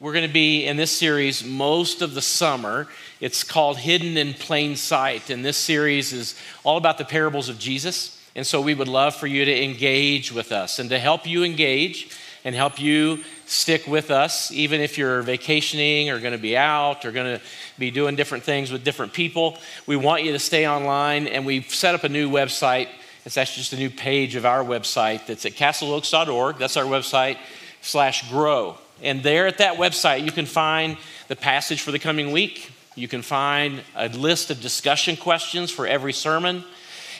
[0.00, 2.86] We're going to be in this series most of the summer.
[3.20, 5.28] It's called Hidden in Plain Sight.
[5.28, 8.16] And this series is all about the parables of Jesus.
[8.36, 10.78] And so we would love for you to engage with us.
[10.78, 16.10] And to help you engage and help you stick with us, even if you're vacationing
[16.10, 17.44] or going to be out or going to
[17.76, 19.58] be doing different things with different people,
[19.88, 21.26] we want you to stay online.
[21.26, 22.86] And we've set up a new website.
[23.24, 26.56] It's actually just a new page of our website that's at castleoaks.org.
[26.56, 27.36] That's our website,
[27.80, 28.78] slash grow.
[29.02, 30.96] And there at that website, you can find
[31.28, 32.72] the passage for the coming week.
[32.94, 36.64] You can find a list of discussion questions for every sermon.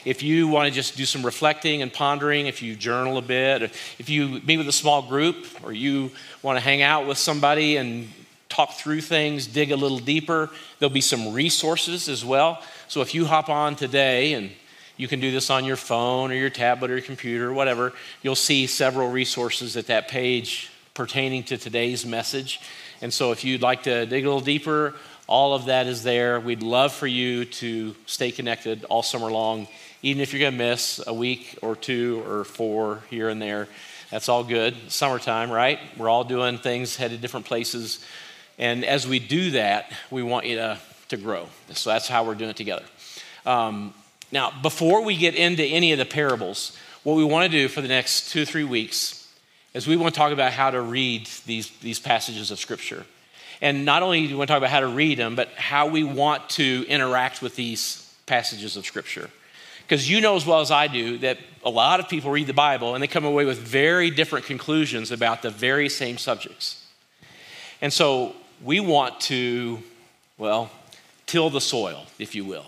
[0.05, 3.61] If you want to just do some reflecting and pondering, if you journal a bit,
[3.63, 6.11] if you meet with a small group, or you
[6.41, 8.07] want to hang out with somebody and
[8.47, 12.61] talk through things, dig a little deeper, there'll be some resources as well.
[12.87, 14.51] So if you hop on today and
[14.99, 17.93] you can do this on your phone or your tablet or your computer, or whatever.
[18.21, 22.59] You'll see several resources at that page pertaining to today's message.
[23.01, 24.95] And so, if you'd like to dig a little deeper,
[25.27, 26.41] all of that is there.
[26.41, 29.69] We'd love for you to stay connected all summer long,
[30.01, 33.69] even if you're going to miss a week or two or four here and there.
[34.11, 34.75] That's all good.
[34.91, 35.79] Summertime, right?
[35.95, 38.03] We're all doing things, headed different places.
[38.57, 41.47] And as we do that, we want you to, to grow.
[41.75, 42.83] So that's how we're doing it together.
[43.45, 43.93] Um,
[44.33, 47.79] now, before we get into any of the parables, what we want to do for
[47.79, 49.18] the next two three weeks
[49.73, 53.05] is we want to talk about how to read these, these passages of Scripture.
[53.61, 55.87] And not only do we want to talk about how to read them, but how
[55.87, 59.29] we want to interact with these passages of Scripture.
[59.81, 62.53] Because you know as well as I do that a lot of people read the
[62.53, 66.85] Bible and they come away with very different conclusions about the very same subjects.
[67.81, 69.79] And so we want to,
[70.37, 70.69] well,
[71.25, 72.65] till the soil, if you will.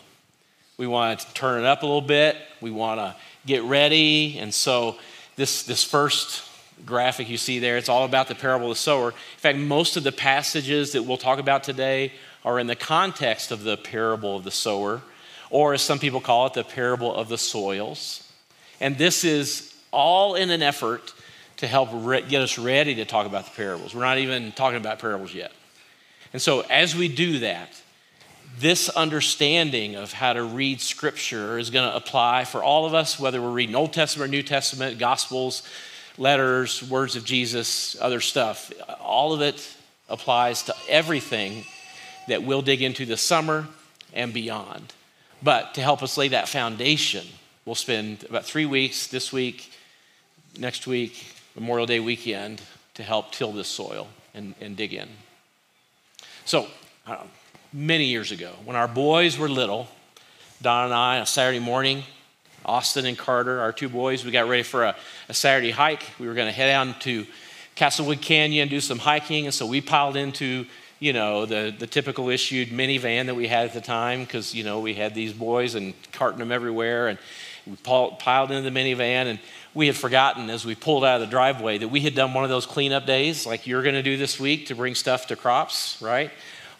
[0.78, 2.38] We want to turn it up a little bit.
[2.60, 3.16] We want to
[3.46, 4.40] get ready.
[4.40, 4.98] And so
[5.36, 6.44] this, this first
[6.86, 7.78] graphic you see there.
[7.78, 9.10] It's all about the parable of the sower.
[9.10, 12.12] In fact, most of the passages that we'll talk about today
[12.44, 15.02] are in the context of the parable of the sower,
[15.50, 18.28] or as some people call it, the parable of the soils.
[18.80, 21.14] And this is all in an effort
[21.58, 23.94] to help re- get us ready to talk about the parables.
[23.94, 25.52] We're not even talking about parables yet.
[26.34, 27.70] And so, as we do that,
[28.60, 33.20] this understanding of how to read Scripture is going to apply for all of us,
[33.20, 35.64] whether we're reading Old Testament or New Testament, Gospels,
[36.18, 38.72] letters, words of Jesus, other stuff.
[39.00, 39.76] All of it
[40.10, 41.66] applies to everything
[42.28, 43.68] that we'll dig into this summer
[44.14, 44.94] and beyond.
[45.42, 47.26] But to help us lay that foundation,
[47.66, 49.72] we'll spend about three weeks this week,
[50.58, 52.62] next week, Memorial Day weekend,
[52.96, 55.10] to help till this soil and, and dig in.
[56.46, 56.68] So,
[57.08, 57.28] know,
[57.74, 59.88] many years ago, when our boys were little,
[60.62, 62.04] Donna and I, on a Saturday morning,
[62.66, 64.96] Austin and Carter, our two boys, we got ready for a,
[65.30, 66.04] a Saturday hike.
[66.20, 67.26] We were going to head down to
[67.76, 70.66] Castlewood Canyon, do some hiking, and so we piled into,
[71.00, 74.64] you know, the, the typical issued minivan that we had at the time because, you
[74.64, 77.18] know, we had these boys and carting them everywhere, and
[77.66, 79.40] we piled into the minivan, and
[79.74, 82.44] we had forgotten as we pulled out of the driveway that we had done one
[82.44, 85.36] of those cleanup days like you're going to do this week to bring stuff to
[85.36, 86.30] crops, right?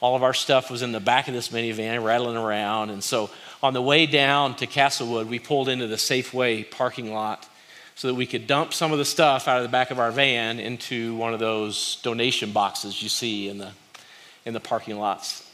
[0.02, 3.30] All of our stuff was in the back of this minivan, rattling around, and so
[3.64, 7.48] on the way down to Castlewood, we pulled into the Safeway parking lot
[7.96, 10.12] so that we could dump some of the stuff out of the back of our
[10.12, 13.72] van into one of those donation boxes you see in the,
[14.46, 15.48] in the parking lots.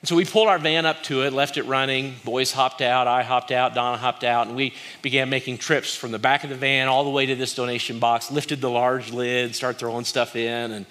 [0.00, 2.14] And so we pulled our van up to it, left it running.
[2.24, 6.12] Boys hopped out, I hopped out, Donna hopped out, and we began making trips from
[6.12, 9.10] the back of the van all the way to this donation box, lifted the large
[9.10, 10.70] lid, started throwing stuff in.
[10.70, 10.86] And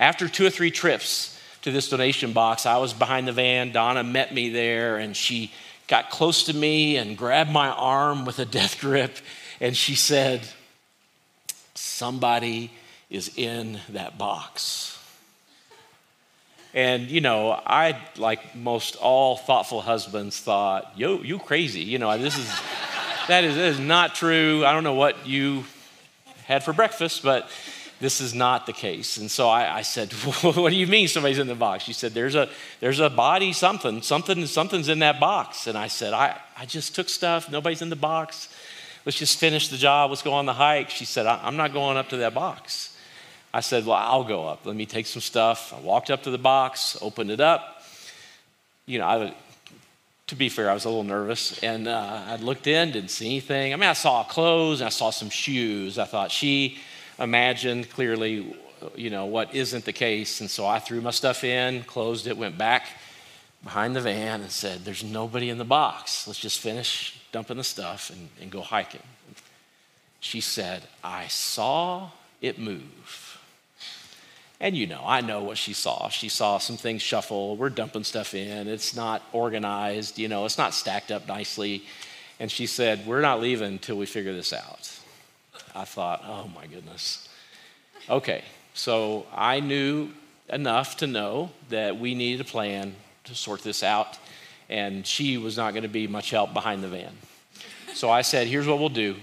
[0.00, 3.70] after two or three trips to this donation box, I was behind the van.
[3.70, 5.52] Donna met me there, and she
[5.88, 9.16] got close to me and grabbed my arm with a death grip,
[9.60, 10.46] and she said,
[11.74, 12.70] Somebody
[13.10, 14.98] is in that box.
[16.74, 21.80] And, you know, I, like most all thoughtful husbands, thought, yo, you crazy.
[21.80, 22.60] You know, this is,
[23.28, 24.64] that is, that is not true.
[24.66, 25.64] I don't know what you
[26.44, 27.48] had for breakfast, but
[28.00, 29.16] this is not the case.
[29.16, 31.84] And so I, I said, well, what do you mean somebody's in the box?
[31.84, 32.48] She said, there's a,
[32.80, 35.66] there's a body, something, something, something's in that box.
[35.66, 37.50] And I said, I, I just took stuff.
[37.50, 38.48] Nobody's in the box.
[39.04, 40.10] Let's just finish the job.
[40.10, 40.90] Let's go on the hike.
[40.90, 42.96] She said, I'm not going up to that box.
[43.52, 44.66] I said, well, I'll go up.
[44.66, 45.72] Let me take some stuff.
[45.74, 47.82] I walked up to the box, opened it up.
[48.86, 49.34] You know, I,
[50.26, 51.58] to be fair, I was a little nervous.
[51.62, 53.72] And uh, I looked in, didn't see anything.
[53.72, 55.98] I mean, I saw clothes, I saw some shoes.
[55.98, 56.78] I thought, she,
[57.18, 58.56] imagined clearly,
[58.94, 60.40] you know, what isn't the case.
[60.40, 62.86] And so I threw my stuff in, closed it, went back
[63.62, 66.26] behind the van and said, There's nobody in the box.
[66.26, 69.02] Let's just finish dumping the stuff and, and go hiking.
[70.20, 72.10] She said, I saw
[72.40, 73.38] it move.
[74.60, 76.08] And you know, I know what she saw.
[76.08, 77.56] She saw some things shuffle.
[77.56, 78.66] We're dumping stuff in.
[78.66, 81.84] It's not organized, you know, it's not stacked up nicely.
[82.40, 84.97] And she said, We're not leaving until we figure this out.
[85.78, 87.28] I thought, Oh my goodness.
[88.10, 88.42] Okay,
[88.74, 90.10] so I knew
[90.48, 92.94] enough to know that we needed a plan
[93.24, 94.18] to sort this out.
[94.68, 97.12] And she was not going to be much help behind the van.
[97.94, 99.16] So I said, Here's what we'll do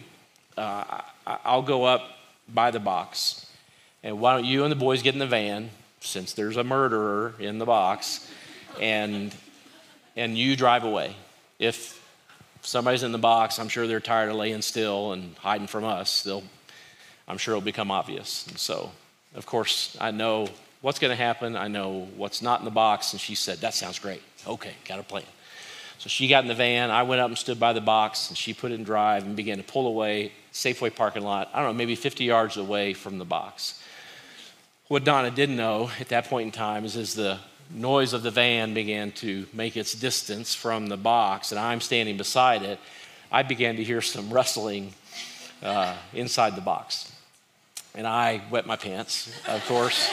[0.58, 2.02] uh, I'll go up
[2.48, 3.46] by the box
[4.06, 7.34] and why don't you and the boys get in the van, since there's a murderer
[7.40, 8.32] in the box,
[8.80, 9.34] and,
[10.16, 11.16] and you drive away.
[11.58, 12.05] If
[12.66, 16.24] somebody's in the box, I'm sure they're tired of laying still and hiding from us.
[16.24, 16.44] They'll,
[17.28, 18.48] I'm sure it'll become obvious.
[18.48, 18.92] And so,
[19.36, 20.48] of course, I know
[20.82, 21.56] what's going to happen.
[21.56, 23.14] I know what's not in the box.
[23.14, 24.22] And she said, That sounds great.
[24.48, 25.24] Okay, got a plan.
[25.98, 26.92] So she got in the van.
[26.92, 29.36] I went up and stood by the box, and she put it in drive and
[29.36, 33.18] began to pull away, Safeway parking lot, I don't know, maybe 50 yards away from
[33.18, 33.82] the box.
[34.88, 37.40] What Donna didn't know at that point in time is as the
[37.72, 42.18] noise of the van began to make its distance from the box, and I'm standing
[42.18, 42.80] beside it,
[43.32, 44.94] I began to hear some rustling
[45.64, 47.12] uh, inside the box.
[47.94, 50.12] And I wet my pants, of course.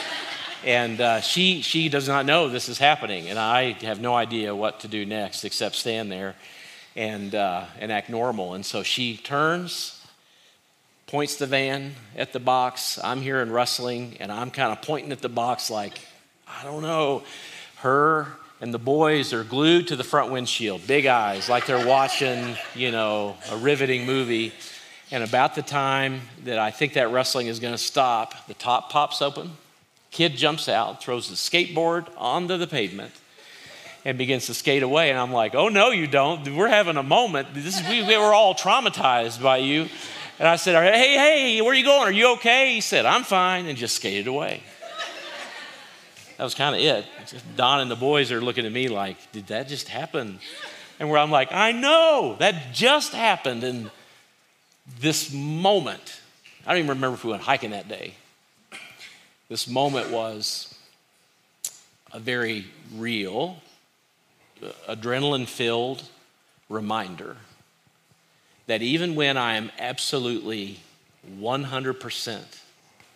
[0.65, 4.55] and uh, she, she does not know this is happening, and I have no idea
[4.55, 6.35] what to do next except stand there
[6.95, 8.53] and, uh, and act normal.
[8.53, 9.99] And so she turns
[11.07, 12.99] points the van at the box.
[13.03, 15.99] I'm hearing rustling, and I'm kind of pointing at the box like,
[16.59, 17.23] I don't know.
[17.77, 18.27] Her
[18.61, 22.91] and the boys are glued to the front windshield, big eyes, like they're watching, you
[22.91, 24.53] know, a riveting movie.
[25.11, 28.89] And about the time that I think that wrestling is going to stop, the top
[28.89, 29.51] pops open.
[30.11, 33.11] Kid jumps out, throws the skateboard onto the pavement,
[34.05, 35.09] and begins to skate away.
[35.09, 36.55] And I'm like, oh, no, you don't.
[36.55, 37.49] We're having a moment.
[37.53, 39.87] This is, we, we were all traumatized by you.
[40.39, 42.07] And I said, Hey, hey, where are you going?
[42.07, 42.73] Are you okay?
[42.73, 44.63] He said, I'm fine, and just skated away.
[46.37, 47.05] That was kind of it.
[47.55, 50.39] Donna and the boys are looking at me like, Did that just happen?
[50.99, 53.63] And where I'm like, I know, that just happened.
[53.63, 53.91] And
[54.99, 56.21] this moment,
[56.65, 58.13] I don't even remember if we went hiking that day.
[59.49, 60.73] This moment was
[62.11, 62.65] a very
[62.95, 63.57] real,
[64.61, 66.03] uh, adrenaline filled
[66.69, 67.37] reminder
[68.67, 70.79] that even when I am absolutely
[71.39, 72.41] 100%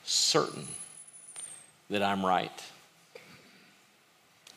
[0.03, 0.67] certain
[1.89, 2.51] that I'm right,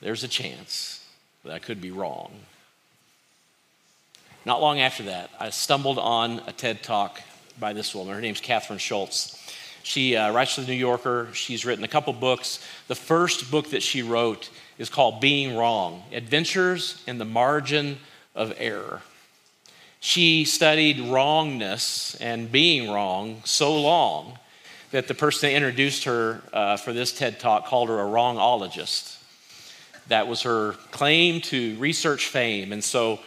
[0.00, 1.06] there's a chance
[1.44, 2.32] that I could be wrong.
[4.44, 7.20] Not long after that, I stumbled on a TED talk
[7.58, 8.14] by this woman.
[8.14, 9.36] Her name's Kathryn Schulz.
[9.82, 11.28] She uh, writes for the New Yorker.
[11.32, 12.66] She's written a couple books.
[12.88, 17.98] The first book that she wrote is called Being Wrong Adventures in the Margin
[18.34, 19.02] of Error.
[20.00, 24.38] She studied wrongness and being wrong so long
[24.90, 29.18] that the person that introduced her uh, for this TED talk called her a wrongologist.
[30.10, 32.72] That was her claim to research fame.
[32.72, 33.18] And so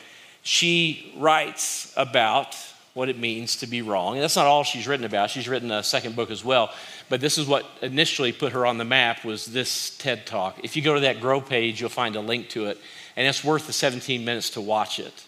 [0.42, 2.56] she writes about
[2.94, 4.14] what it means to be wrong.
[4.14, 5.32] And that's not all she's written about.
[5.32, 6.72] She's written a second book as well.
[7.10, 10.60] But this is what initially put her on the map was this TED Talk.
[10.64, 12.78] If you go to that Grow page, you'll find a link to it.
[13.16, 15.26] And it's worth the 17 minutes to watch it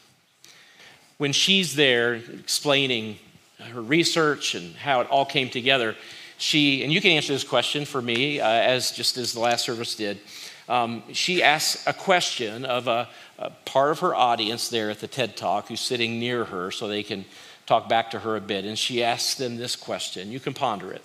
[1.18, 3.18] when she's there explaining
[3.60, 5.96] her research and how it all came together,
[6.38, 9.64] she, and you can answer this question for me, uh, as just as the last
[9.64, 10.20] service did.
[10.68, 15.08] Um, she asks a question of a, a, part of her audience there at the
[15.08, 17.26] TED Talk who's sitting near her so they can
[17.68, 18.66] talk back to her a bit.
[18.66, 20.32] And she asks them this question.
[20.32, 21.04] You can ponder it.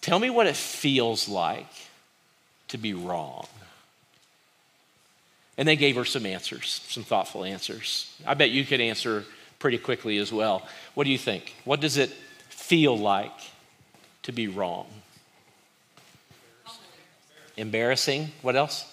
[0.00, 1.66] Tell me what it feels like
[2.68, 3.46] to be wrong.
[5.58, 8.14] And they gave her some answers, some thoughtful answers.
[8.26, 9.24] I bet you could answer
[9.58, 10.66] pretty quickly as well.
[10.94, 11.54] What do you think?
[11.64, 12.10] What does it
[12.48, 13.32] feel like
[14.22, 14.86] to be wrong?
[17.58, 18.30] Embarrassing.
[18.40, 18.90] What else?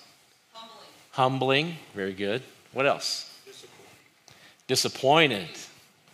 [0.53, 0.79] Humbling.
[1.11, 1.75] Humbling.
[1.93, 2.41] Very good.
[2.73, 3.31] What else?
[4.67, 5.47] Disappointed.
[5.47, 5.47] Disappointed.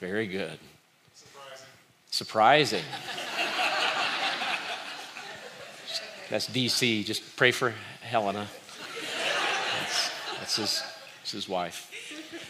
[0.01, 0.60] Very good.
[1.15, 1.65] Surprising.
[2.12, 2.84] Surprising.
[6.29, 7.05] That's DC.
[7.05, 8.48] Just pray for Helena.
[10.39, 10.84] That's his,
[11.20, 11.89] that's his wife,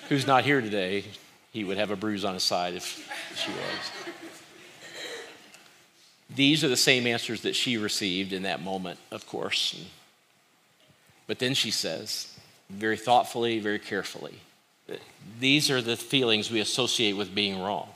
[0.10, 1.03] who's not here today.
[1.51, 4.21] He would have a bruise on his side if she was.
[6.36, 9.84] These are the same answers that she received in that moment, of course.
[11.28, 12.34] But then she says,
[12.70, 14.36] very thoughtfully, very carefully,
[15.40, 17.90] these are the feelings we associate with being wrong.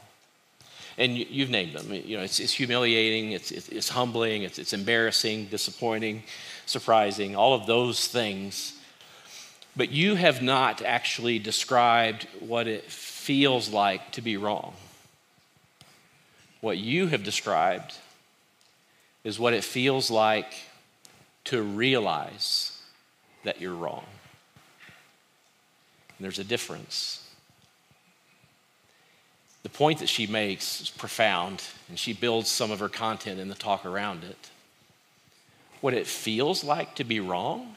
[0.98, 1.94] And you've named them.
[1.94, 6.24] You know, it's, it's humiliating, it's, it's, it's humbling, it's, it's embarrassing, disappointing,
[6.65, 8.75] surprising, all of those things
[9.75, 14.74] but you have not actually described what it feels like to be wrong.
[16.62, 17.94] What you have described
[19.25, 20.53] is what it feels like
[21.44, 22.79] to realize
[23.44, 24.05] that you're wrong.
[26.17, 27.27] And there's a difference.
[29.63, 33.50] The point that she makes is profound, and she builds some of her content in
[33.50, 34.38] the talk around it.
[35.82, 37.75] What it feels like to be wrong,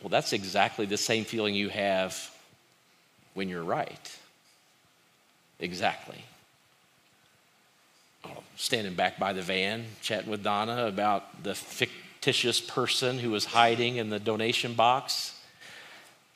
[0.00, 2.34] well, that's exactly the same feeling you have
[3.34, 4.18] when you're right.
[5.60, 6.24] Exactly.
[8.24, 13.46] Oh, standing back by the van, chatting with Donna about the fictitious person who was
[13.46, 15.38] hiding in the donation box.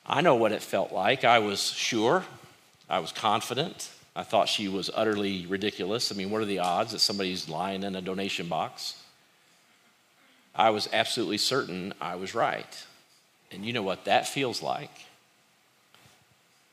[0.04, 1.24] I know what it felt like.
[1.24, 2.24] I was sure,
[2.88, 3.90] I was confident.
[4.14, 6.10] I thought she was utterly ridiculous.
[6.10, 9.02] I mean, what are the odds that somebody's lying in a donation box?
[10.54, 12.84] I was absolutely certain I was right.
[13.52, 14.90] And you know what that feels like?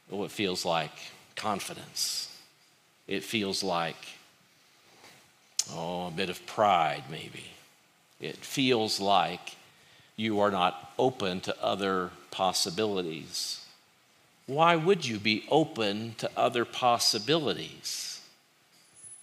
[0.10, 0.92] Well, it feels like
[1.36, 2.34] confidence.
[3.08, 3.98] It feels like,
[5.72, 7.46] oh, a bit of pride, maybe.
[8.20, 9.56] It feels like
[10.16, 13.66] you are not open to other possibilities.
[14.46, 18.22] Why would you be open to other possibilities?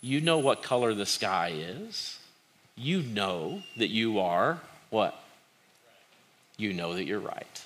[0.00, 2.18] You know what color the sky is.
[2.76, 5.18] You know that you are what?
[6.56, 7.64] You know that you're right.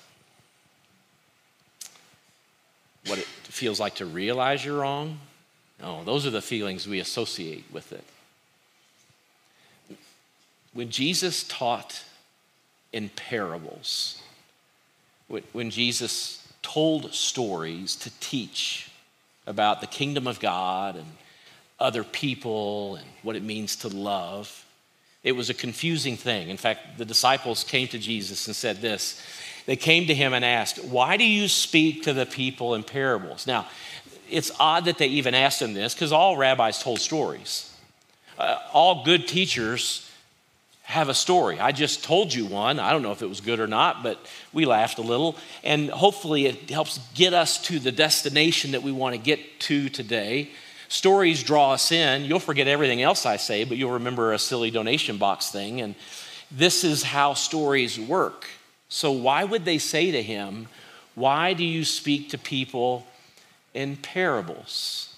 [3.07, 5.19] What it feels like to realize you're wrong?
[5.81, 8.03] No, those are the feelings we associate with it.
[10.75, 12.03] When Jesus taught
[12.91, 14.21] in parables,
[15.53, 18.91] when Jesus told stories to teach
[19.47, 21.05] about the kingdom of God and
[21.79, 24.65] other people and what it means to love,
[25.23, 26.49] it was a confusing thing.
[26.49, 29.23] In fact, the disciples came to Jesus and said this.
[29.65, 33.47] They came to him and asked, Why do you speak to the people in parables?
[33.47, 33.69] Now,
[34.29, 37.73] it's odd that they even asked him this because all rabbis told stories.
[38.37, 40.04] Uh, all good teachers
[40.85, 41.59] have a story.
[41.59, 42.79] I just told you one.
[42.79, 44.19] I don't know if it was good or not, but
[44.53, 45.35] we laughed a little.
[45.63, 49.89] And hopefully, it helps get us to the destination that we want to get to
[49.89, 50.51] today.
[50.87, 52.23] Stories draw us in.
[52.23, 55.81] You'll forget everything else I say, but you'll remember a silly donation box thing.
[55.81, 55.95] And
[56.51, 58.45] this is how stories work.
[58.87, 60.67] So, why would they say to him,
[61.15, 63.05] Why do you speak to people
[63.75, 65.13] in parables.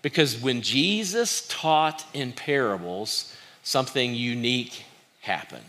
[0.00, 3.35] Because when Jesus taught in parables,
[3.66, 4.84] something unique
[5.22, 5.64] happened.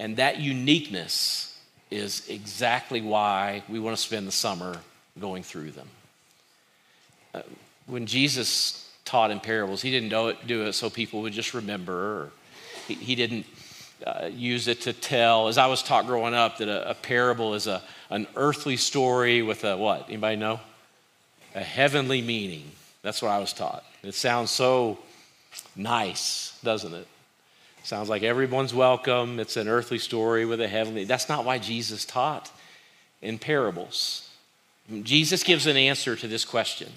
[0.00, 1.56] And that uniqueness
[1.92, 4.78] is exactly why we want to spend the summer
[5.20, 5.88] going through them.
[7.32, 7.42] Uh,
[7.86, 11.54] when Jesus taught in parables, he didn't do it, do it so people would just
[11.54, 12.30] remember.
[12.88, 13.46] He, he, didn't
[14.04, 15.46] uh, use it to tell.
[15.46, 19.42] As I was taught growing up, that a, a parable is a, an earthly story
[19.42, 20.06] with a what?
[20.08, 20.58] Anybody know?
[21.54, 22.64] A heavenly meaning.
[23.02, 23.84] That's what I was taught.
[24.02, 24.98] It sounds so
[25.76, 27.06] nice, doesn't it?
[27.82, 29.40] Sounds like everyone's welcome.
[29.40, 31.04] It's an earthly story with a heavenly.
[31.04, 32.50] That's not why Jesus taught
[33.22, 34.28] in parables.
[35.02, 36.90] Jesus gives an answer to this question.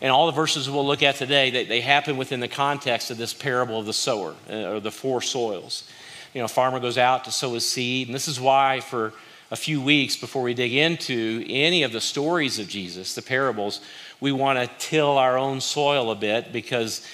[0.00, 3.16] And all the verses we'll look at today, they, they happen within the context of
[3.16, 5.88] this parable of the sower uh, or the four soils.
[6.32, 9.12] You know, a farmer goes out to sow his seed, and this is why for
[9.50, 13.80] a few weeks before we dig into any of the stories of Jesus, the parables,
[14.20, 17.06] we want to till our own soil a bit because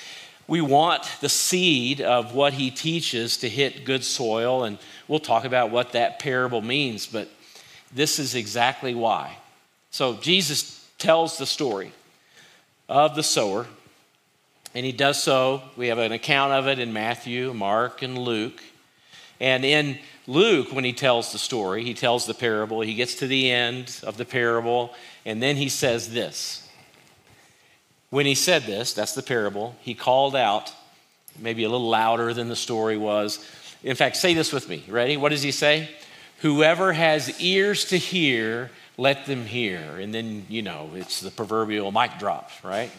[0.51, 4.65] we want the seed of what he teaches to hit good soil.
[4.65, 7.29] And we'll talk about what that parable means, but
[7.95, 9.39] this is exactly why.
[9.93, 11.93] So Jesus tells the story
[12.89, 13.69] of the sower,
[14.75, 15.63] and he does so.
[15.77, 18.61] We have an account of it in Matthew, Mark, and Luke.
[19.39, 23.29] And in Luke, when he tells the story, he tells the parable, he gets to
[23.29, 26.69] the end of the parable, and then he says this.
[28.11, 30.73] When he said this, that's the parable, he called out,
[31.39, 33.45] maybe a little louder than the story was.
[33.83, 34.85] In fact, say this with me.
[34.89, 35.17] Ready?
[35.17, 35.89] What does he say?
[36.39, 39.81] Whoever has ears to hear, let them hear.
[39.99, 42.91] And then, you know, it's the proverbial mic drop, right?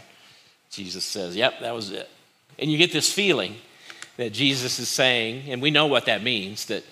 [0.70, 2.10] Jesus says, Yep, that was it.
[2.58, 3.56] And you get this feeling
[4.18, 6.84] that Jesus is saying, and we know what that means, that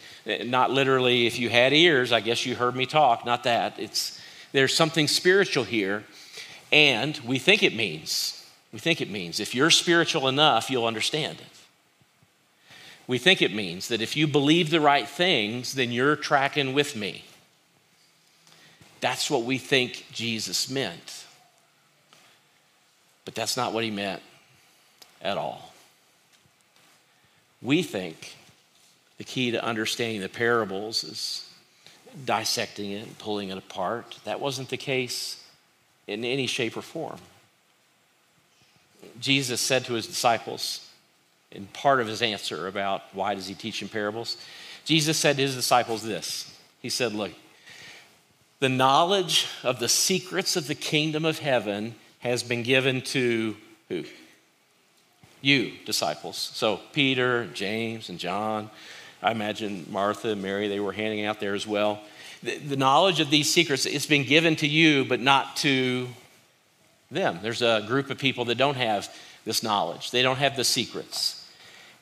[0.46, 3.80] not literally, if you had ears, I guess you heard me talk, not that.
[3.80, 4.20] It's,
[4.52, 6.04] there's something spiritual here,
[6.72, 11.40] and we think it means, we think it means, if you're spiritual enough, you'll understand
[11.40, 11.48] it.
[13.08, 16.96] We think it means that if you believe the right things, then you're tracking with
[16.96, 17.24] me.
[19.02, 21.26] That's what we think Jesus meant.
[23.26, 24.22] But that's not what he meant
[25.22, 25.74] at all.
[27.62, 28.36] We think
[29.18, 31.50] the key to understanding the parables is
[32.26, 34.20] dissecting it and pulling it apart.
[34.24, 35.44] That wasn't the case
[36.10, 37.20] in any shape or form.
[39.20, 40.89] Jesus said to his disciples,
[41.51, 44.38] in part of his answer about why does he teach in parables.
[44.86, 46.56] Jesus said to his disciples this.
[46.82, 47.32] He said, Look,
[48.60, 53.56] the knowledge of the secrets of the kingdom of heaven has been given to
[53.88, 54.04] who?
[55.42, 56.38] You, disciples.
[56.38, 58.70] So Peter, James, and John.
[59.22, 62.01] I imagine Martha and Mary, they were handing out there as well.
[62.43, 66.08] The, the knowledge of these secrets, it's been given to you, but not to
[67.12, 67.39] them.
[67.41, 69.13] There's a group of people that don't have
[69.46, 71.36] this knowledge, they don't have the secrets.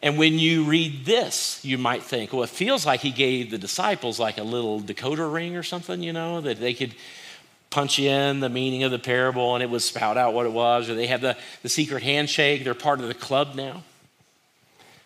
[0.01, 3.57] And when you read this, you might think, well, it feels like he gave the
[3.57, 6.93] disciples like a little decoder ring or something, you know, that they could
[7.69, 10.89] punch in the meaning of the parable and it would spout out what it was,
[10.89, 13.83] or they have the, the secret handshake, they're part of the club now.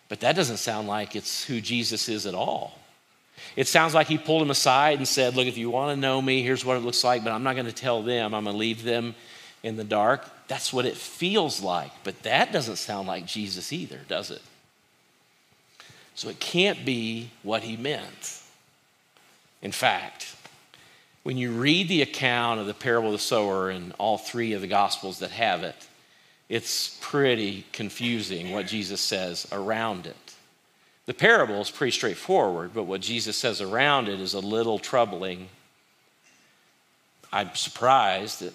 [0.08, 2.78] But that doesn't sound like it's who Jesus is at all.
[3.56, 6.22] It sounds like he pulled them aside and said, Look, if you want to know
[6.22, 8.34] me, here's what it looks like, but I'm not going to tell them.
[8.34, 9.14] I'm going to leave them
[9.62, 10.28] in the dark.
[10.48, 11.90] That's what it feels like.
[12.04, 14.42] But that doesn't sound like Jesus either, does it?
[16.14, 18.40] So it can't be what he meant.
[19.62, 20.36] In fact,
[21.22, 24.60] when you read the account of the parable of the sower in all three of
[24.60, 25.76] the gospels that have it,
[26.48, 30.31] it's pretty confusing what Jesus says around it.
[31.12, 35.50] The parable is pretty straightforward, but what Jesus says around it is a little troubling.
[37.30, 38.54] I'm surprised that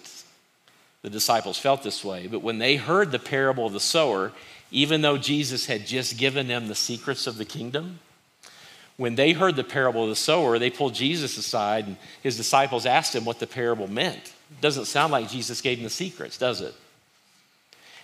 [1.02, 4.32] the disciples felt this way, but when they heard the parable of the sower,
[4.72, 8.00] even though Jesus had just given them the secrets of the kingdom,
[8.96, 12.86] when they heard the parable of the sower, they pulled Jesus aside and his disciples
[12.86, 14.32] asked him what the parable meant.
[14.50, 16.74] It doesn't sound like Jesus gave them the secrets, does it?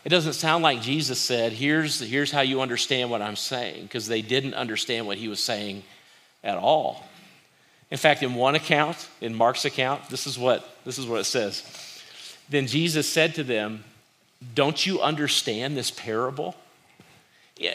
[0.04, 4.06] It doesn't sound like Jesus said, here's, here's how you understand what I'm saying, because
[4.06, 5.82] they didn't understand what he was saying
[6.42, 7.06] at all.
[7.90, 11.24] In fact, in one account, in Mark's account, this is what, this is what it
[11.24, 11.62] says.
[12.50, 13.84] Then Jesus said to them,
[14.54, 16.54] don't you understand this parable?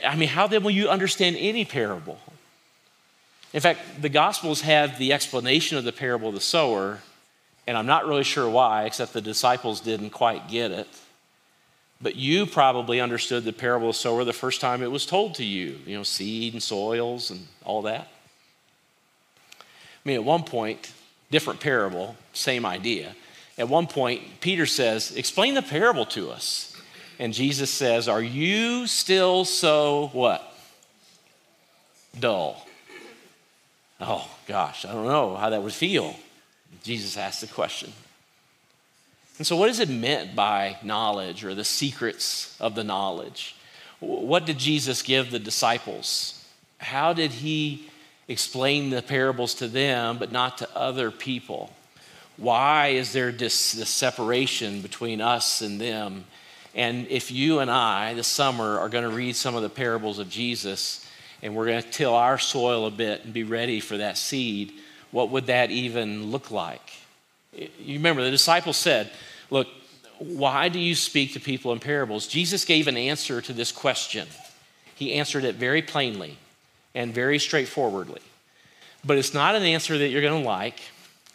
[0.05, 2.19] I mean, how then will you understand any parable?
[3.53, 6.99] In fact, the Gospels have the explanation of the parable of the sower,
[7.65, 10.88] and I'm not really sure why, except the disciples didn't quite get it.
[12.01, 15.43] But you probably understood the parable of sower the first time it was told to
[15.43, 18.07] you, you know, seed and soils and all that.
[19.59, 19.63] I
[20.05, 20.93] mean, at one point,
[21.29, 23.15] different parable, same idea
[23.59, 26.75] at one point, Peter says, Explain the parable to us.
[27.19, 30.41] And Jesus says, Are you still so what?
[32.17, 32.65] Dull.
[33.99, 36.15] Oh, gosh, I don't know how that would feel.
[36.83, 37.91] Jesus asked the question.
[39.39, 43.56] And so, what is it meant by knowledge or the secrets of the knowledge?
[44.02, 46.45] What did Jesus give the disciples?
[46.78, 47.89] How did he
[48.28, 51.71] explain the parables to them, but not to other people?
[52.36, 56.25] Why is there this, this separation between us and them?
[56.75, 60.19] And if you and I this summer are going to read some of the parables
[60.19, 61.06] of Jesus
[61.41, 64.73] and we're going to till our soil a bit and be ready for that seed,
[65.12, 66.82] what would that even look like?
[67.54, 69.10] You remember, the disciples said,
[69.49, 69.67] Look,
[70.19, 72.27] why do you speak to people in parables?
[72.27, 74.27] Jesus gave an answer to this question.
[74.95, 76.38] He answered it very plainly
[76.93, 78.21] and very straightforwardly.
[79.05, 80.81] But it's not an answer that you're going to like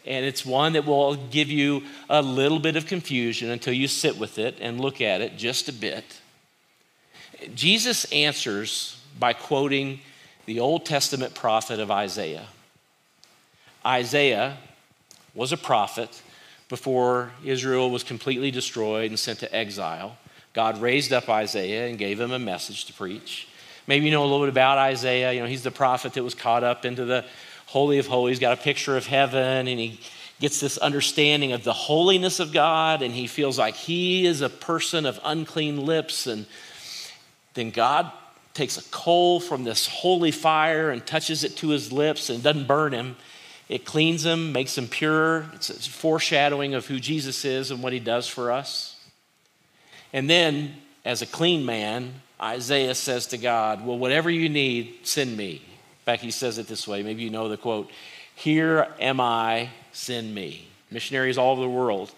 [0.06, 4.18] and it's one that will give you a little bit of confusion until you sit
[4.18, 6.04] with it and look at it just a bit.
[7.54, 10.00] Jesus answers by quoting
[10.46, 12.46] the Old Testament prophet of Isaiah.
[13.84, 14.58] Isaiah
[15.34, 16.22] was a prophet
[16.68, 20.16] before Israel was completely destroyed and sent to exile.
[20.52, 23.48] God raised up Isaiah and gave him a message to preach.
[23.86, 25.32] Maybe you know a little bit about Isaiah.
[25.32, 27.24] You know, he's the prophet that was caught up into the
[27.66, 30.00] Holy of Holies, got a picture of heaven, and he
[30.40, 34.48] gets this understanding of the holiness of God, and he feels like he is a
[34.48, 36.26] person of unclean lips.
[36.26, 36.46] And
[37.54, 38.10] then God
[38.54, 42.66] takes a coal from this holy fire and touches it to his lips and doesn't
[42.66, 43.16] burn him.
[43.68, 45.46] It cleans them, makes them pure.
[45.54, 48.96] It's a foreshadowing of who Jesus is and what he does for us.
[50.12, 50.74] And then,
[51.04, 55.54] as a clean man, Isaiah says to God, Well, whatever you need, send me.
[55.54, 57.02] In fact, he says it this way.
[57.02, 57.90] Maybe you know the quote
[58.34, 60.68] Here am I, send me.
[60.90, 62.12] Missionaries all over the world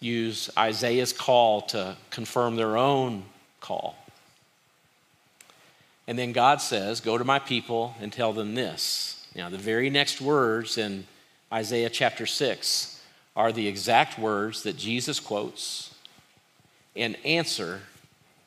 [0.00, 3.24] use Isaiah's call to confirm their own
[3.60, 3.96] call.
[6.06, 9.15] And then God says, Go to my people and tell them this.
[9.36, 11.06] Now, the very next words in
[11.52, 13.02] Isaiah chapter 6
[13.36, 15.94] are the exact words that Jesus quotes
[16.94, 17.82] in answer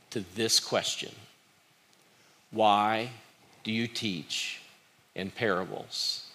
[0.10, 1.12] to this question
[2.50, 3.12] Why
[3.64, 4.62] do you teach
[5.14, 6.26] in parables?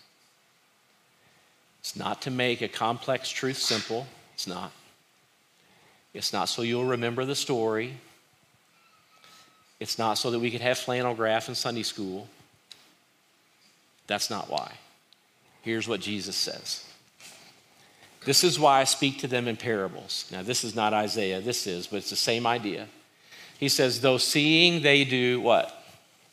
[1.80, 4.06] It's not to make a complex truth simple.
[4.34, 4.70] It's not.
[6.14, 7.94] It's not so you'll remember the story.
[9.80, 12.28] It's not so that we could have flannel graph in Sunday school.
[14.06, 14.72] That's not why.
[15.62, 16.84] Here's what Jesus says
[18.24, 20.28] This is why I speak to them in parables.
[20.30, 22.88] Now, this is not Isaiah, this is, but it's the same idea.
[23.58, 25.72] He says, Though seeing they do what?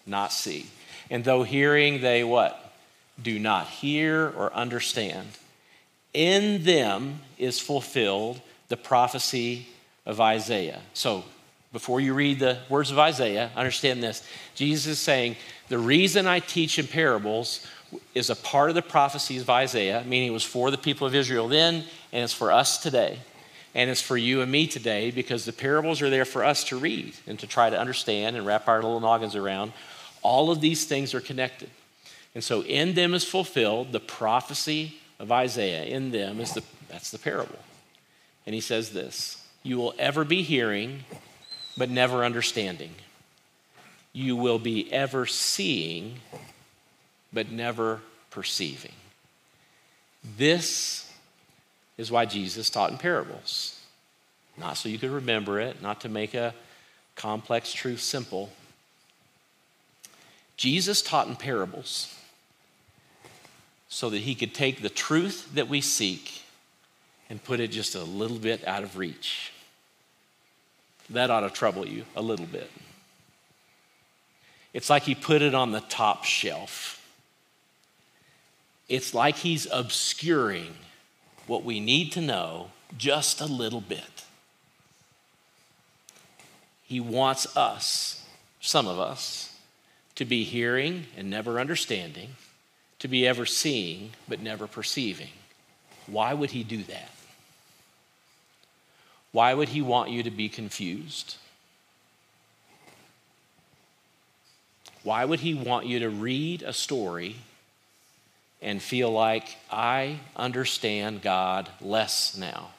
[0.05, 0.67] Not see.
[1.09, 2.73] And though hearing they what?
[3.21, 5.27] Do not hear or understand.
[6.13, 9.67] In them is fulfilled the prophecy
[10.05, 10.81] of Isaiah.
[10.93, 11.23] So,
[11.73, 14.23] before you read the words of Isaiah, understand this.
[14.55, 15.37] Jesus is saying,
[15.69, 17.65] The reason I teach in parables
[18.13, 21.15] is a part of the prophecies of Isaiah, meaning it was for the people of
[21.15, 23.19] Israel then, and it's for us today.
[23.73, 26.77] And it's for you and me today because the parables are there for us to
[26.77, 29.71] read and to try to understand and wrap our little noggins around.
[30.21, 31.69] All of these things are connected.
[32.35, 35.83] And so in them is fulfilled the prophecy of Isaiah.
[35.83, 37.59] In them is the that's the parable.
[38.45, 41.05] And he says this You will ever be hearing,
[41.77, 42.91] but never understanding.
[44.13, 46.19] You will be ever seeing,
[47.31, 48.93] but never perceiving.
[50.37, 51.09] This
[51.97, 53.79] is why Jesus taught in parables.
[54.57, 56.53] Not so you could remember it, not to make a
[57.15, 58.49] complex truth simple.
[60.57, 62.15] Jesus taught in parables
[63.87, 66.43] so that he could take the truth that we seek
[67.29, 69.51] and put it just a little bit out of reach.
[71.09, 72.69] That ought to trouble you a little bit.
[74.73, 77.01] It's like he put it on the top shelf
[78.91, 80.73] it's like he's obscuring
[81.47, 84.25] what we need to know just a little bit.
[86.83, 88.27] He wants us,
[88.59, 89.55] some of us,
[90.15, 92.31] to be hearing and never understanding,
[92.99, 95.29] to be ever seeing but never perceiving.
[96.05, 97.11] Why would he do that?
[99.31, 101.37] Why would he want you to be confused?
[105.03, 107.37] Why would he want you to read a story
[108.61, 112.69] and feel like I understand God less now.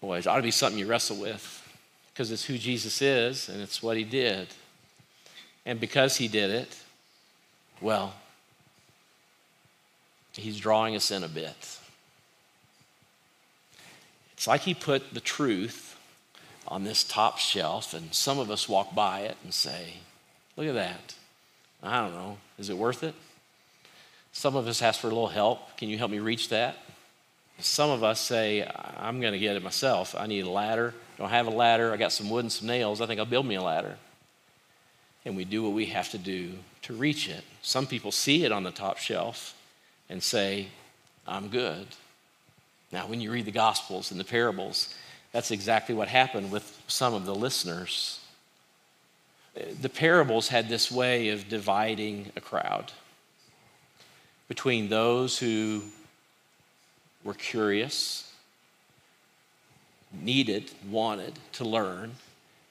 [0.00, 1.56] Boy, it ought to be something you wrestle with
[2.12, 4.48] because it's who Jesus is and it's what he did.
[5.66, 6.74] And because he did it,
[7.82, 8.14] well,
[10.32, 11.78] he's drawing us in a bit.
[14.40, 15.98] It's like he put the truth
[16.66, 19.96] on this top shelf, and some of us walk by it and say,
[20.56, 21.14] Look at that.
[21.82, 22.38] I don't know.
[22.58, 23.14] Is it worth it?
[24.32, 25.76] Some of us ask for a little help.
[25.76, 26.78] Can you help me reach that?
[27.58, 30.14] Some of us say, I'm going to get it myself.
[30.18, 30.94] I need a ladder.
[31.18, 31.92] Don't have a ladder.
[31.92, 33.02] I got some wood and some nails.
[33.02, 33.98] I think I'll build me a ladder.
[35.26, 37.44] And we do what we have to do to reach it.
[37.60, 39.54] Some people see it on the top shelf
[40.08, 40.68] and say,
[41.26, 41.88] I'm good.
[42.92, 44.94] Now, when you read the Gospels and the parables,
[45.32, 48.20] that's exactly what happened with some of the listeners
[49.80, 52.92] the parables had this way of dividing a crowd
[54.48, 55.82] between those who
[57.24, 58.32] were curious,
[60.12, 62.12] needed, wanted to learn,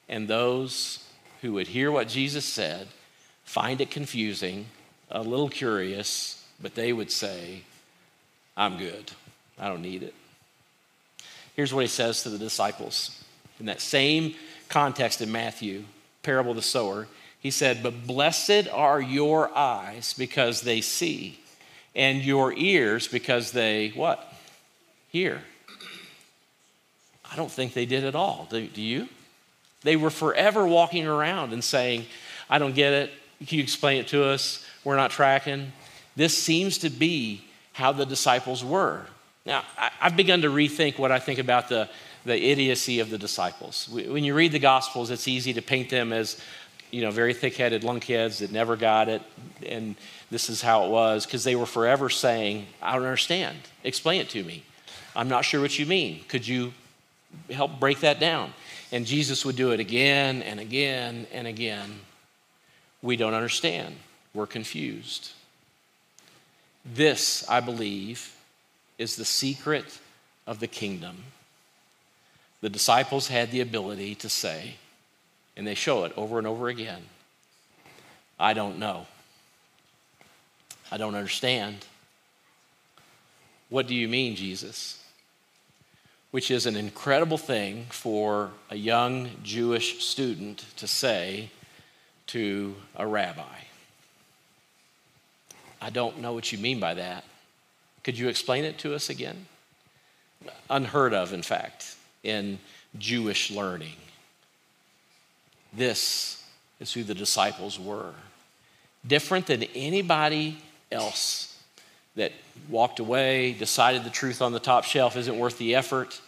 [0.08, 1.04] and those
[1.40, 2.88] who would hear what Jesus said,
[3.44, 4.66] find it confusing,
[5.10, 7.62] a little curious, but they would say,
[8.56, 9.12] I'm good.
[9.60, 10.14] I don't need it.
[11.54, 13.22] Here's what he says to the disciples
[13.60, 14.34] in that same
[14.68, 15.84] context in Matthew
[16.22, 17.06] parable of the sower,
[17.38, 21.38] he said, But blessed are your eyes because they see,
[21.94, 24.32] and your ears because they what?
[25.10, 25.42] Hear.
[27.30, 28.48] I don't think they did at all.
[28.50, 29.08] Do, do you?
[29.82, 32.06] They were forever walking around and saying,
[32.48, 33.10] I don't get it.
[33.46, 34.64] Can you explain it to us?
[34.84, 35.72] We're not tracking.
[36.16, 39.06] This seems to be how the disciples were.
[39.50, 39.64] Now,
[40.00, 41.88] I've begun to rethink what I think about the,
[42.24, 43.88] the idiocy of the disciples.
[43.90, 46.40] When you read the Gospels, it's easy to paint them as,
[46.92, 49.22] you know, very thick headed lunkheads that never got it,
[49.66, 49.96] and
[50.30, 53.58] this is how it was, because they were forever saying, I don't understand.
[53.82, 54.62] Explain it to me.
[55.16, 56.22] I'm not sure what you mean.
[56.28, 56.72] Could you
[57.50, 58.52] help break that down?
[58.92, 61.90] And Jesus would do it again and again and again.
[63.02, 63.96] We don't understand.
[64.32, 65.32] We're confused.
[66.84, 68.36] This, I believe,
[69.00, 69.98] is the secret
[70.46, 71.16] of the kingdom
[72.60, 74.74] the disciples had the ability to say,
[75.56, 77.02] and they show it over and over again
[78.38, 79.06] I don't know.
[80.90, 81.84] I don't understand.
[83.68, 85.04] What do you mean, Jesus?
[86.30, 91.50] Which is an incredible thing for a young Jewish student to say
[92.28, 93.58] to a rabbi.
[95.82, 97.24] I don't know what you mean by that.
[98.10, 99.46] Could you explain it to us again?
[100.68, 101.94] Unheard of, in fact
[102.24, 102.58] in
[102.98, 103.94] Jewish learning.
[105.72, 106.44] This
[106.80, 108.14] is who the disciples were.
[109.06, 110.58] Different than anybody
[110.90, 111.56] else
[112.16, 112.32] that
[112.68, 116.20] walked away, decided the truth on the top shelf isn't worth the effort.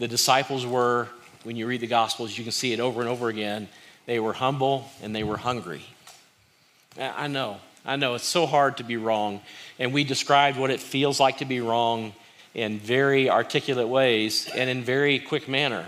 [0.00, 1.06] The disciples were,
[1.44, 3.68] when you read the Gospels, you can see it over and over again.
[4.06, 5.84] They were humble and they were hungry.
[6.98, 9.40] I know, I know, it's so hard to be wrong.
[9.78, 12.12] And we described what it feels like to be wrong
[12.54, 15.86] in very articulate ways and in very quick manner.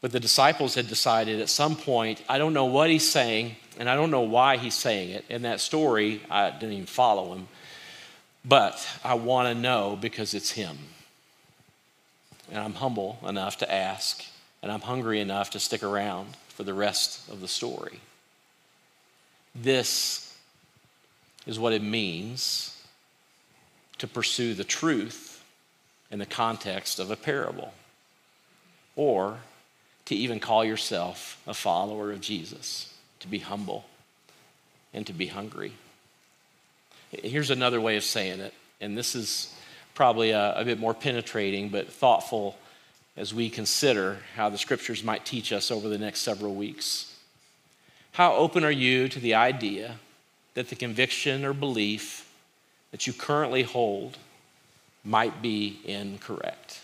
[0.00, 3.88] But the disciples had decided at some point, I don't know what he's saying, and
[3.88, 5.24] I don't know why he's saying it.
[5.28, 7.48] In that story, I didn't even follow him.
[8.44, 10.76] But I want to know because it's him.
[12.50, 14.22] And I'm humble enough to ask,
[14.62, 18.00] and I'm hungry enough to stick around for the rest of the story.
[19.54, 20.23] This
[21.46, 22.82] is what it means
[23.98, 25.42] to pursue the truth
[26.10, 27.72] in the context of a parable,
[28.96, 29.38] or
[30.04, 33.84] to even call yourself a follower of Jesus, to be humble
[34.92, 35.72] and to be hungry.
[37.10, 39.54] Here's another way of saying it, and this is
[39.94, 42.58] probably a, a, bit more penetrating but thoughtful
[43.16, 47.16] as we consider how the scriptures might teach us over the next several weeks.
[48.12, 49.96] How open are you to the idea
[50.54, 52.30] that the conviction or belief
[52.90, 54.18] that you currently hold
[55.04, 56.80] might be incorrect?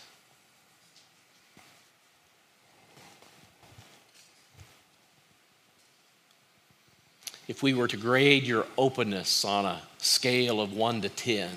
[7.51, 11.49] if we were to grade your openness on a scale of 1 to 10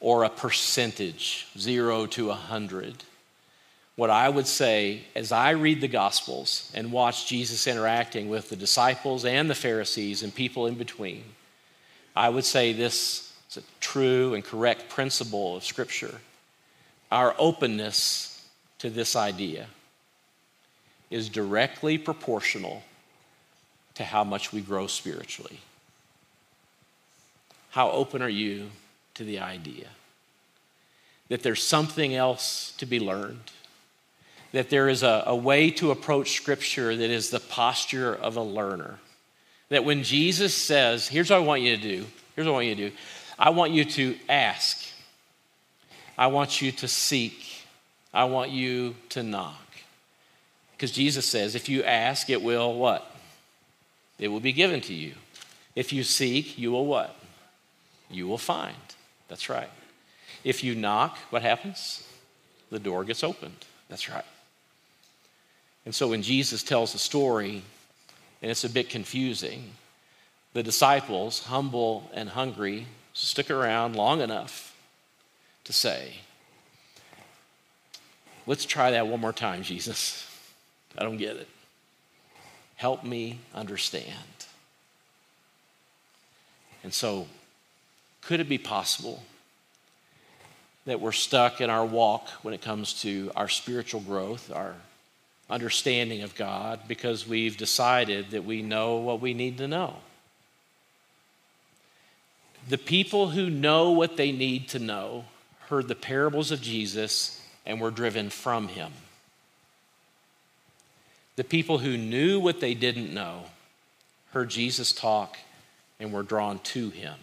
[0.00, 3.02] or a percentage, 0 to 100,
[3.96, 8.56] what I would say as I read the Gospels and watch Jesus interacting with the
[8.56, 11.24] disciples and the Pharisees and people in between,
[12.14, 16.20] I would say this is a true and correct principle of Scripture.
[17.10, 18.46] Our openness
[18.78, 19.66] to this idea
[21.10, 22.82] is directly proportional
[23.94, 25.60] to how much we grow spiritually.
[27.70, 28.70] How open are you
[29.14, 29.88] to the idea
[31.28, 33.52] that there's something else to be learned?
[34.52, 38.42] That there is a, a way to approach Scripture that is the posture of a
[38.42, 38.98] learner.
[39.68, 42.66] That when Jesus says, Here's what I want you to do, here's what I want
[42.66, 42.96] you to do
[43.38, 44.82] I want you to ask,
[46.16, 47.66] I want you to seek,
[48.14, 49.60] I want you to knock.
[50.72, 53.10] Because Jesus says, if you ask, it will what?
[54.18, 55.14] it will be given to you.
[55.74, 57.14] If you seek, you will what?
[58.10, 58.76] You will find.
[59.28, 59.70] That's right.
[60.44, 62.06] If you knock, what happens?
[62.70, 63.64] The door gets opened.
[63.88, 64.24] That's right.
[65.86, 67.62] And so when Jesus tells the story,
[68.42, 69.70] and it's a bit confusing,
[70.52, 74.76] the disciples, humble and hungry, stick around long enough
[75.64, 76.16] to say,
[78.48, 80.24] Let's try that one more time, Jesus.
[80.96, 81.48] I don't get it.
[82.76, 84.14] Help me understand.
[86.84, 87.26] And so,
[88.22, 89.24] could it be possible
[90.84, 94.76] that we're stuck in our walk when it comes to our spiritual growth, our
[95.48, 99.96] understanding of God, because we've decided that we know what we need to know?
[102.68, 105.24] The people who know what they need to know
[105.68, 108.92] heard the parables of Jesus and were driven from him.
[111.36, 113.44] The people who knew what they didn't know
[114.32, 115.36] heard Jesus talk
[116.00, 117.14] and were drawn to him.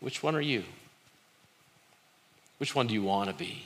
[0.00, 0.64] Which one are you?
[2.58, 3.64] Which one do you want to be?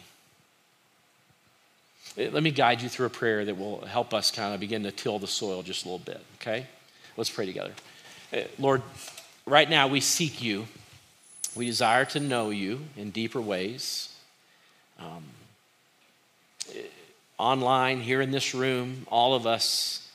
[2.17, 4.83] Eh, let me guide you through a prayer that will help us kind of begin
[4.83, 6.67] to till the soil just a little bit, okay?
[7.17, 7.73] Let's pray together.
[8.33, 8.83] Eh, Lord,
[9.47, 10.67] right now we seek you.
[11.55, 14.15] We desire to know you in deeper ways.
[14.99, 15.25] Um,
[17.39, 20.09] online, here in this room, all of us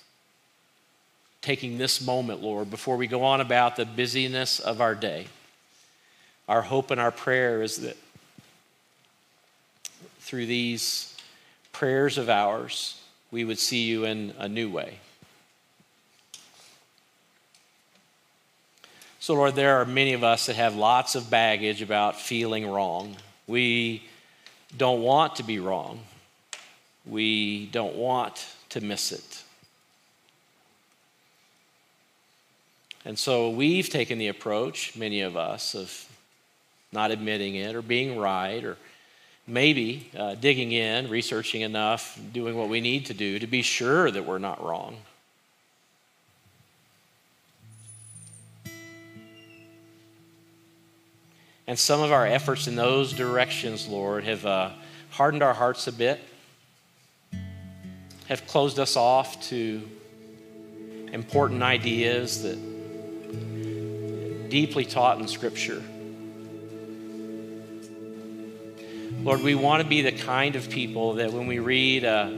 [1.42, 5.28] taking this moment, Lord, before we go on about the busyness of our day.
[6.48, 7.98] Our hope and our prayer is that
[10.20, 11.15] through these
[11.76, 13.00] prayers of ours,
[13.32, 15.00] we would see you in a new way.
[19.20, 23.16] So, Lord, there are many of us that have lots of baggage about feeling wrong.
[23.48, 24.04] We
[24.78, 26.00] don't want to be wrong
[27.06, 29.44] we don't want to miss it.
[33.04, 36.10] And so we've taken the approach, many of us, of
[36.92, 38.78] not admitting it or being right or
[39.48, 44.10] maybe uh, digging in, researching enough, doing what we need to do to be sure
[44.12, 44.98] that we're not wrong.
[51.68, 54.70] And some of our efforts in those directions, Lord, have uh,
[55.10, 56.20] hardened our hearts a bit
[58.28, 59.88] have closed us off to
[61.12, 62.58] important ideas that
[64.50, 65.84] deeply taught in Scripture.
[69.24, 72.38] Lord, we want to be the kind of people that when we read a,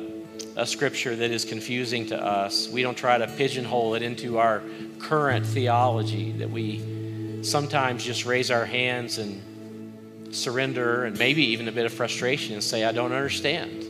[0.55, 4.63] a, scripture that is confusing to us, we don't try to pigeonhole it into our
[4.99, 11.71] current theology, that we sometimes just raise our hands and surrender and maybe even a
[11.71, 13.85] bit of frustration and say, I don't understand.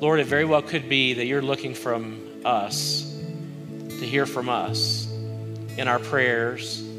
[0.00, 3.02] Lord, it very well could be that you're looking from us
[3.88, 5.06] to hear from us
[5.76, 6.89] in our prayers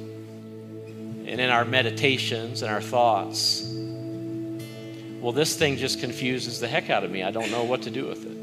[1.31, 3.63] and in our meditations and our thoughts.
[5.21, 7.23] Well, this thing just confuses the heck out of me.
[7.23, 8.37] I don't know what to do with it.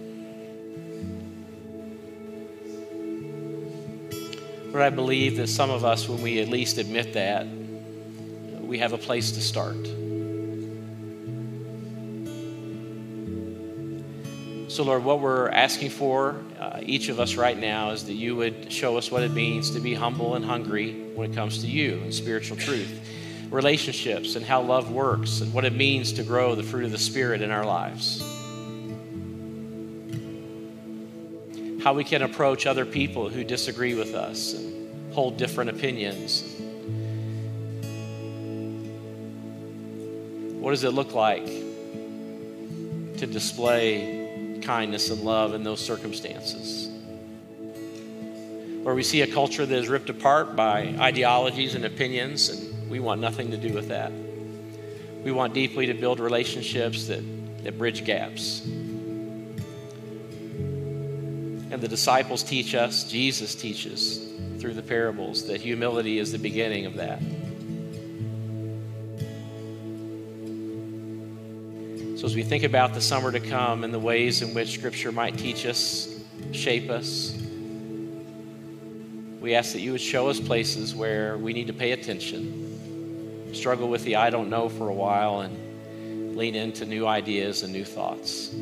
[4.72, 7.46] But I believe that some of us, when we at least admit that,
[8.58, 9.76] we have a place to start.
[14.78, 18.36] So, Lord, what we're asking for, uh, each of us right now, is that you
[18.36, 21.66] would show us what it means to be humble and hungry when it comes to
[21.66, 23.00] you and spiritual truth,
[23.50, 26.98] relationships, and how love works, and what it means to grow the fruit of the
[26.98, 28.20] Spirit in our lives.
[31.82, 36.44] How we can approach other people who disagree with us and hold different opinions.
[40.60, 41.46] What does it look like
[43.16, 44.17] to display
[44.68, 46.90] kindness and love in those circumstances.
[48.82, 53.00] Where we see a culture that is ripped apart by ideologies and opinions, and we
[53.00, 54.12] want nothing to do with that.
[55.24, 57.24] We want deeply to build relationships that,
[57.64, 58.66] that bridge gaps.
[61.70, 64.28] And the disciples teach us, Jesus teaches
[64.58, 67.22] through the parables, that humility is the beginning of that.
[72.28, 75.38] As we think about the summer to come and the ways in which Scripture might
[75.38, 77.34] teach us, shape us,
[79.40, 83.88] we ask that you would show us places where we need to pay attention, struggle
[83.88, 87.86] with the I don't know for a while, and lean into new ideas and new
[87.86, 88.52] thoughts.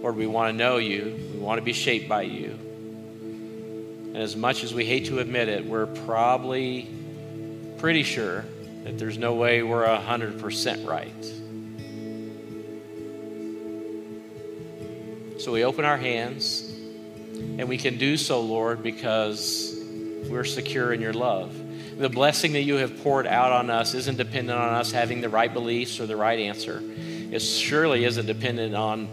[0.00, 2.56] Lord, we want to know you, we want to be shaped by you.
[3.20, 6.88] And as much as we hate to admit it, we're probably
[7.78, 8.44] pretty sure
[8.84, 11.24] that there's no way we're 100% right.
[15.40, 16.70] So we open our hands,
[17.34, 19.74] and we can do so, Lord, because
[20.28, 21.54] we're secure in your love.
[21.98, 25.28] The blessing that you have poured out on us isn't dependent on us having the
[25.28, 26.82] right beliefs or the right answer.
[27.30, 29.08] It surely isn't dependent on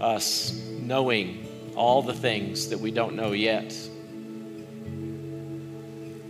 [0.00, 3.72] us knowing all the things that we don't know yet.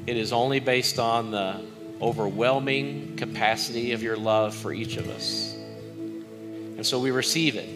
[0.07, 1.61] It is only based on the
[2.03, 5.55] overwhelming capacity of your love for each of us.
[5.55, 7.69] And so we receive it.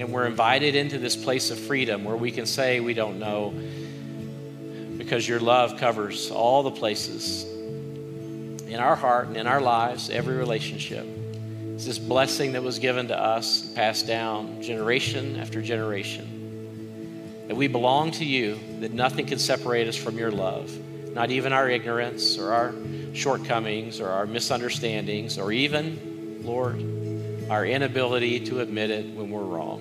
[0.00, 3.54] And we're invited into this place of freedom where we can say we don't know
[4.96, 10.36] because your love covers all the places in our heart and in our lives, every
[10.36, 11.06] relationship.
[11.74, 17.44] It's this blessing that was given to us, passed down generation after generation.
[17.46, 20.70] That we belong to you, that nothing can separate us from your love,
[21.18, 22.72] not even our ignorance or our
[23.12, 26.80] shortcomings or our misunderstandings or even, Lord,
[27.50, 29.80] our inability to admit it when we're wrong.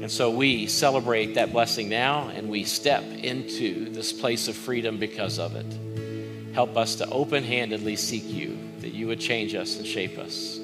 [0.00, 4.96] And so we celebrate that blessing now and we step into this place of freedom
[4.96, 6.54] because of it.
[6.54, 10.63] Help us to open handedly seek you, that you would change us and shape us.